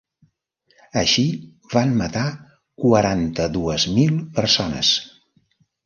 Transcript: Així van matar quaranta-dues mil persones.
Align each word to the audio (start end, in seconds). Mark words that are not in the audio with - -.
Així 1.01 1.25
van 1.75 1.93
matar 2.01 2.25
quaranta-dues 2.87 3.89
mil 4.01 4.21
persones. 4.41 4.95